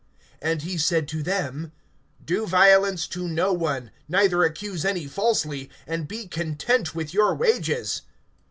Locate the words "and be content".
5.85-6.95